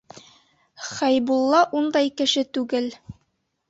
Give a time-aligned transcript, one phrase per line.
[0.85, 2.95] Хәйбулла ундай кеше түгел.